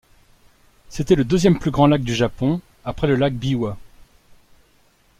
C'était 0.89 1.13
le 1.13 1.23
deuxième 1.23 1.59
plus 1.59 1.69
grand 1.69 1.85
lac 1.85 2.01
du 2.01 2.15
Japon 2.15 2.59
après 2.83 3.05
le 3.05 3.15
Lac 3.17 3.35
Biwa. 3.35 3.77